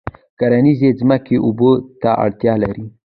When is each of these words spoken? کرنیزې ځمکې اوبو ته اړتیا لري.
کرنیزې 0.39 0.89
ځمکې 0.99 1.35
اوبو 1.45 1.71
ته 2.01 2.09
اړتیا 2.23 2.53
لري. 2.63 2.85